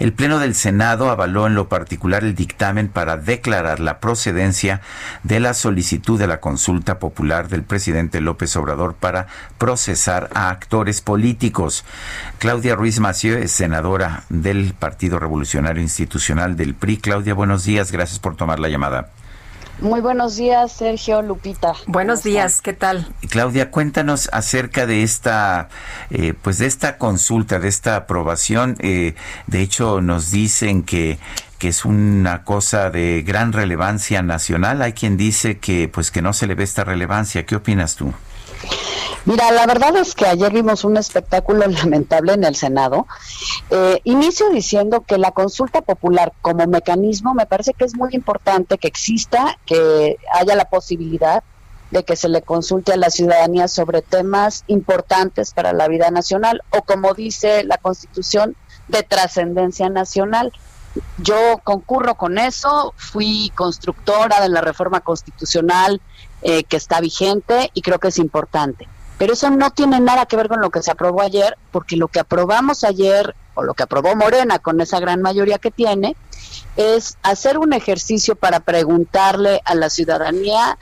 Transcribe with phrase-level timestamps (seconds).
[0.00, 4.80] El Pleno del Senado avaló en lo particular el dictamen para declarar la procedencia
[5.24, 9.26] de la solicitud de la consulta popular del presidente López Obrador para
[9.58, 11.84] procesar a actores políticos.
[12.38, 16.96] Claudia Ruiz Mació es senadora del Partido Revolucionario Institucional del PRI.
[16.96, 17.92] Claudia, buenos días.
[17.92, 19.10] Gracias por tomar la llamada.
[19.80, 21.72] Muy buenos días, Sergio Lupita.
[21.86, 23.12] Buenos días, ¿qué tal?
[23.30, 25.68] Claudia, cuéntanos acerca de esta,
[26.10, 28.76] eh, pues de esta consulta, de esta aprobación.
[28.80, 29.14] Eh,
[29.46, 31.18] de hecho, nos dicen que
[31.60, 34.80] que es una cosa de gran relevancia nacional.
[34.80, 37.44] Hay quien dice que pues que no se le ve esta relevancia.
[37.44, 38.14] ¿Qué opinas tú?
[39.26, 43.06] Mira, la verdad es que ayer vimos un espectáculo lamentable en el Senado.
[43.70, 48.78] Eh, inicio diciendo que la consulta popular como mecanismo me parece que es muy importante
[48.78, 51.44] que exista, que haya la posibilidad
[51.90, 56.62] de que se le consulte a la ciudadanía sobre temas importantes para la vida nacional
[56.70, 58.56] o como dice la Constitución,
[58.88, 60.52] de trascendencia nacional.
[61.18, 66.00] Yo concurro con eso, fui constructora de la reforma constitucional
[66.42, 68.88] eh, que está vigente y creo que es importante.
[69.20, 72.08] Pero eso no tiene nada que ver con lo que se aprobó ayer, porque lo
[72.08, 76.16] que aprobamos ayer, o lo que aprobó Morena con esa gran mayoría que tiene,
[76.76, 80.78] es hacer un ejercicio para preguntarle a la ciudadanía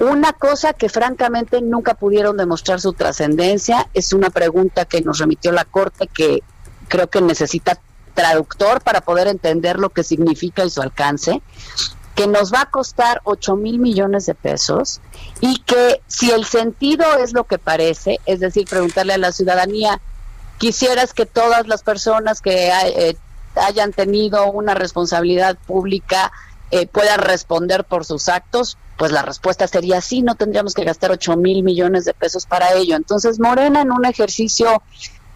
[0.00, 3.90] una cosa que francamente nunca pudieron demostrar su trascendencia.
[3.92, 6.42] Es una pregunta que nos remitió la Corte que
[6.88, 7.78] creo que necesita
[8.14, 11.42] traductor para poder entender lo que significa y su alcance
[12.16, 15.00] que nos va a costar 8 mil millones de pesos
[15.40, 20.00] y que si el sentido es lo que parece, es decir, preguntarle a la ciudadanía,
[20.56, 23.16] quisieras que todas las personas que eh,
[23.54, 26.32] hayan tenido una responsabilidad pública
[26.70, 31.12] eh, puedan responder por sus actos, pues la respuesta sería sí, no tendríamos que gastar
[31.12, 32.96] 8 mil millones de pesos para ello.
[32.96, 34.82] Entonces, Morena en un ejercicio,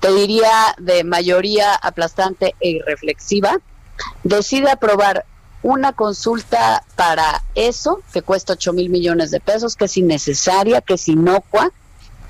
[0.00, 3.58] te diría, de mayoría aplastante e irreflexiva,
[4.24, 5.26] decide aprobar
[5.62, 10.94] una consulta para eso, que cuesta 8 mil millones de pesos, que es innecesaria, que
[10.94, 11.70] es inocua,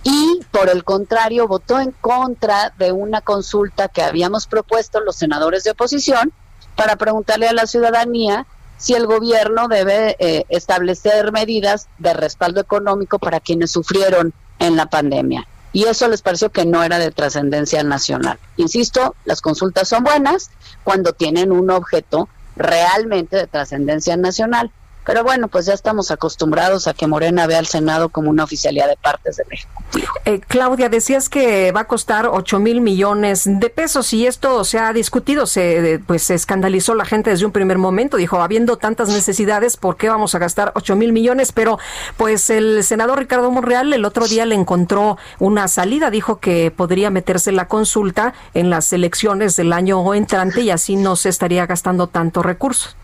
[0.03, 5.63] y por el contrario votó en contra de una consulta que habíamos propuesto los senadores
[5.65, 6.33] de oposición
[6.75, 8.47] para preguntarle a la ciudadanía
[8.79, 14.87] si el gobierno debe eh, establecer medidas de respaldo económico para quienes sufrieron en la
[14.87, 15.47] pandemia.
[15.73, 18.39] Y eso les pareció que no era de trascendencia nacional.
[18.57, 20.51] Insisto, las consultas son buenas
[20.83, 22.29] cuando tienen un objeto
[22.61, 24.71] realmente de trascendencia nacional.
[25.11, 28.87] Pero bueno, pues ya estamos acostumbrados a que Morena vea al Senado como una oficialidad
[28.87, 30.13] de partes del Ejecutivo.
[30.25, 34.79] Eh, Claudia, decías que va a costar 8 mil millones de pesos y esto se
[34.79, 39.09] ha discutido, se, pues se escandalizó la gente desde un primer momento, dijo, habiendo tantas
[39.09, 41.51] necesidades, ¿por qué vamos a gastar 8 mil millones?
[41.51, 41.81] Pero
[42.17, 47.11] pues el senador Ricardo Monreal el otro día le encontró una salida, dijo que podría
[47.11, 52.07] meterse la consulta en las elecciones del año entrante y así no se estaría gastando
[52.07, 52.95] tanto recursos.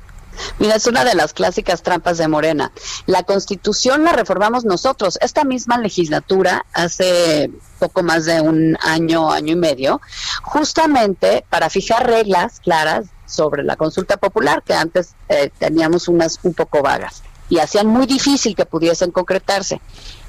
[0.59, 2.73] Mira, es una de las clásicas trampas de Morena.
[3.07, 5.19] La constitución la reformamos nosotros.
[5.21, 10.01] Esta misma legislatura, hace poco más de un año, año y medio,
[10.43, 16.55] justamente para fijar reglas claras sobre la consulta popular, que antes eh, teníamos unas un
[16.55, 19.81] poco vagas y hacían muy difícil que pudiesen concretarse.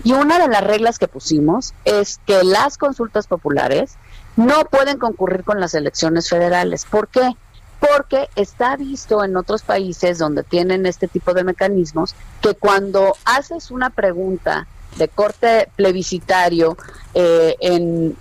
[0.03, 3.95] Y una de las reglas que pusimos es que las consultas populares
[4.35, 6.85] no pueden concurrir con las elecciones federales.
[6.85, 7.35] ¿Por qué?
[7.79, 13.71] Porque está visto en otros países donde tienen este tipo de mecanismos que cuando haces
[13.71, 14.67] una pregunta
[14.97, 16.77] de corte plebiscitario
[17.19, 17.55] eh,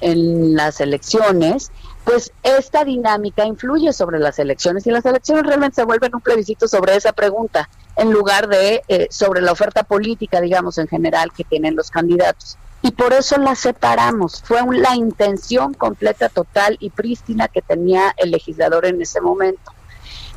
[0.00, 1.70] en, las elecciones,
[2.04, 6.66] pues esta dinámica influye sobre las elecciones y las elecciones realmente se vuelven un plebiscito
[6.66, 11.44] sobre esa pregunta en lugar de eh, sobre la oferta política, digamos, en general que
[11.44, 14.42] tienen los candidatos y por eso la separamos.
[14.42, 19.72] Fue la intención completa, total y prístina que tenía el legislador en ese momento.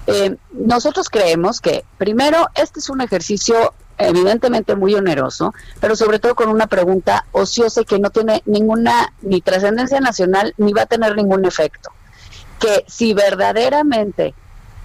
[0.05, 6.33] Eh, nosotros creemos que, primero, este es un ejercicio evidentemente muy oneroso, pero sobre todo
[6.33, 11.15] con una pregunta ociosa que no tiene ninguna ni trascendencia nacional ni va a tener
[11.15, 11.91] ningún efecto.
[12.59, 14.33] Que si verdaderamente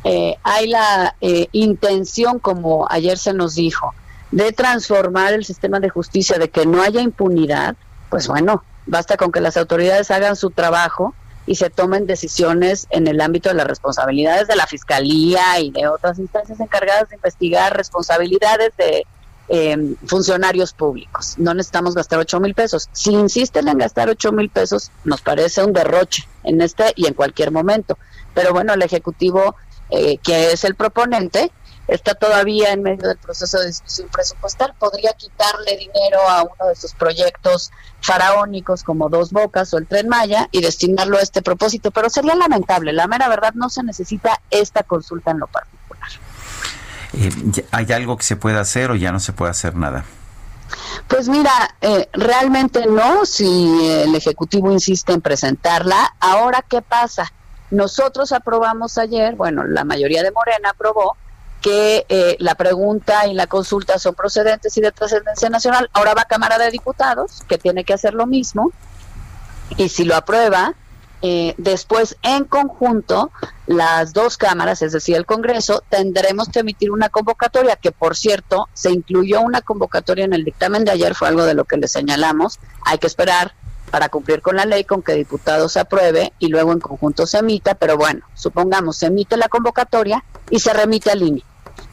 [0.05, 3.95] eh, hay la eh, intención, como ayer se nos dijo,
[4.31, 7.77] de transformar el sistema de justicia, de que no haya impunidad,
[8.11, 11.15] pues bueno, basta con que las autoridades hagan su trabajo
[11.47, 15.89] y se tomen decisiones en el ámbito de las responsabilidades de la Fiscalía y de
[15.89, 19.07] otras instancias encargadas de investigar responsabilidades de
[19.49, 21.35] eh, funcionarios públicos.
[21.37, 22.89] No necesitamos gastar 8 mil pesos.
[22.93, 27.15] Si insisten en gastar 8 mil pesos, nos parece un derroche en este y en
[27.15, 27.99] cualquier momento.
[28.33, 29.55] Pero bueno, el Ejecutivo,
[29.91, 31.53] eh, que es el proponente,
[31.89, 36.77] está todavía en medio del proceso de discusión presupuestal, podría quitarle dinero a uno de
[36.77, 37.71] sus proyectos
[38.01, 42.35] faraónicos como Dos Bocas o el Tren Maya y destinarlo a este propósito, pero sería
[42.35, 46.09] lamentable, la mera verdad no se necesita esta consulta en lo particular.
[47.15, 50.05] Eh, ¿Hay algo que se pueda hacer o ya no se puede hacer nada?
[51.09, 57.31] Pues mira, eh, realmente no, si el Ejecutivo insiste en presentarla, ahora ¿qué pasa?
[57.71, 61.17] Nosotros aprobamos ayer, bueno, la mayoría de Morena aprobó
[61.65, 65.89] que eh, la pregunta y la consulta son procedentes y de trascendencia nacional.
[65.95, 68.71] Ahora va a Cámara de Diputados, que tiene que hacer lo mismo,
[69.79, 70.75] y si lo aprueba,
[71.23, 73.31] eh, después en conjunto,
[73.67, 78.69] las dos cámaras, es decir, el Congreso, tendremos que emitir una convocatoria, que por cierto,
[78.75, 81.89] se incluyó una convocatoria en el dictamen de ayer, fue algo de lo que le
[81.89, 83.55] señalamos, hay que esperar
[83.91, 87.39] para cumplir con la ley, con que diputados se apruebe y luego en conjunto se
[87.39, 91.43] emita, pero bueno, supongamos se emite la convocatoria y se remite al INE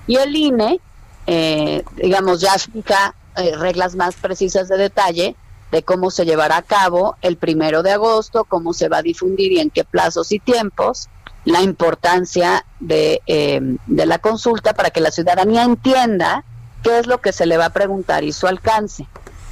[0.08, 0.80] y el INE,
[1.28, 5.36] eh, digamos, ya fija eh, reglas más precisas de detalle
[5.72, 9.54] de cómo se llevará a cabo el primero de agosto, cómo se va a difundir
[9.54, 11.08] y en qué plazos y tiempos,
[11.46, 16.44] la importancia de, eh, de la consulta para que la ciudadanía entienda
[16.84, 19.08] qué es lo que se le va a preguntar y su alcance.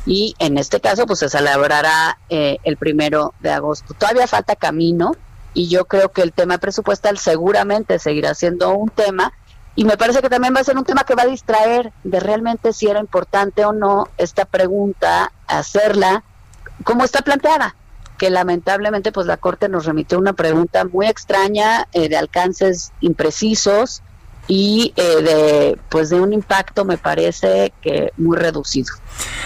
[0.05, 3.93] Y en este caso, pues se celebrará el primero de agosto.
[3.93, 5.11] Todavía falta camino
[5.53, 9.33] y yo creo que el tema presupuestal seguramente seguirá siendo un tema
[9.79, 12.19] y me parece que también va a ser un tema que va a distraer de
[12.19, 16.25] realmente si era importante o no esta pregunta, hacerla
[16.83, 17.77] como está planteada,
[18.17, 24.03] que lamentablemente pues la Corte nos remitió una pregunta muy extraña, eh, de alcances imprecisos,
[24.49, 28.89] y eh, de pues de un impacto me parece que muy reducido.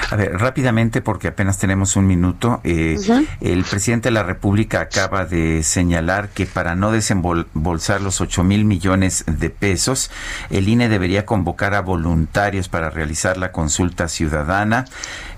[0.09, 2.97] A ver, rápidamente, porque apenas tenemos un minuto, eh,
[3.41, 8.63] el presidente de la República acaba de señalar que para no desembolsar los 8 mil
[8.63, 10.09] millones de pesos,
[10.50, 14.85] el INE debería convocar a voluntarios para realizar la consulta ciudadana,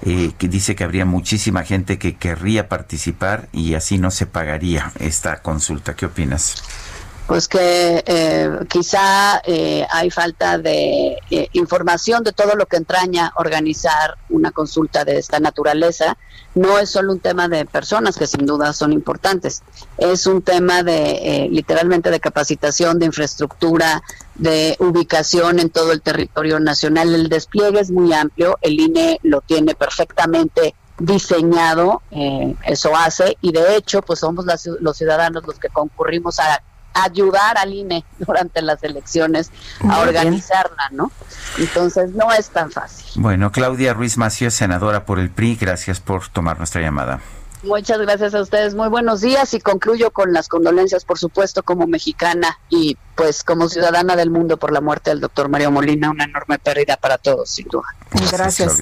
[0.03, 4.91] eh, que dice que habría muchísima gente que querría participar y así no se pagaría
[5.00, 5.95] esta consulta.
[5.95, 6.62] ¿Qué opinas?
[7.27, 13.33] Pues que eh, quizá eh, hay falta de eh, información de todo lo que entraña
[13.38, 16.18] organizar una consulta de esta naturaleza.
[16.54, 19.63] No es solo un tema de personas que sin duda son importantes,
[19.98, 24.01] es un tema de literalmente de capacitación, de infraestructura,
[24.36, 27.13] de ubicación en todo el territorio nacional.
[27.13, 32.01] El despliegue es muy amplio, el INE lo tiene perfectamente diseñado,
[32.66, 34.45] eso hace, y de hecho, pues somos
[34.80, 36.63] los ciudadanos los que concurrimos a
[36.95, 39.51] ayudar al INE durante las elecciones
[39.88, 41.12] a organizarla, ¿no?
[41.59, 43.21] Entonces no es tan fácil.
[43.21, 47.21] Bueno, Claudia Ruiz Mació, senadora por el PRI, gracias por tomar nuestra llamada.
[47.63, 51.88] Muchas gracias a ustedes, muy buenos días y concluyo con las condolencias, por supuesto, como
[51.88, 56.25] mexicana y pues como ciudadana del mundo por la muerte del doctor Mario Molina, una
[56.25, 57.88] enorme pérdida para todos, sin duda.
[58.31, 58.81] Gracias.